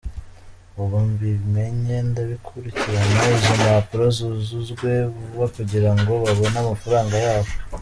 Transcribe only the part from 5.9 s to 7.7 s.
ngo babone amafaranga yabo.